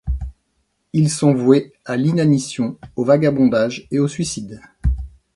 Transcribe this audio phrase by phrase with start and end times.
[0.93, 4.59] Ils sont voués à l’inanition, au vagabondage et au suicide.